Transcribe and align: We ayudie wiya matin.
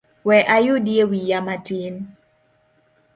We 0.27 0.35
ayudie 0.57 1.03
wiya 1.11 1.39
matin. 1.45 1.93